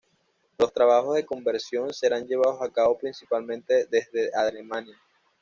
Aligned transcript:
Los 0.57 0.73
trabajos 0.73 1.13
de 1.13 1.27
conversión 1.27 1.93
serán 1.93 2.25
llevados 2.25 2.59
a 2.63 2.71
cabo 2.71 2.97
principalmente 2.97 3.81
en 3.81 3.89
Dresde, 3.91 4.31
Alemania. 4.33 4.97